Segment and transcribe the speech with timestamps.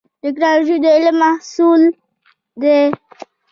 [0.23, 1.81] ټکنالوژي د علم محصول
[2.61, 2.79] دی